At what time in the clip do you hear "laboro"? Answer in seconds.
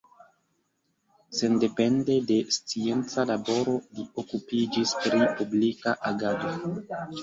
3.35-3.77